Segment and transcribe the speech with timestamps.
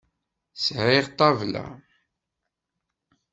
[0.65, 1.65] Sɛiɣ ṭṭabla.